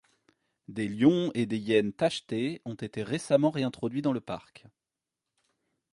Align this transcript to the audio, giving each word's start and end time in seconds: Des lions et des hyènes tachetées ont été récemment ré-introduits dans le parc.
Des 0.67 0.87
lions 0.87 1.29
et 1.35 1.45
des 1.45 1.59
hyènes 1.59 1.93
tachetées 1.93 2.59
ont 2.65 2.73
été 2.73 3.03
récemment 3.03 3.51
ré-introduits 3.51 4.01
dans 4.01 4.13
le 4.13 4.19
parc. 4.19 4.65